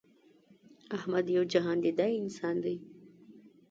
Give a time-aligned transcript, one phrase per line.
[0.95, 2.75] احمد یو جهان دیده انسان دی.